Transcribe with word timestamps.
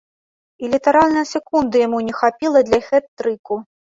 І 0.63 0.69
літаральна 0.73 1.21
секунды 1.33 1.83
яму 1.87 1.99
не 2.07 2.15
хапіла 2.21 2.63
для 2.71 2.79
хет-трыку. 2.87 3.59